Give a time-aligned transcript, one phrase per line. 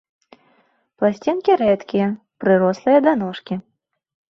[1.03, 2.07] Пласцінкі рэдкія,
[2.47, 3.63] прырослыя да ножкі.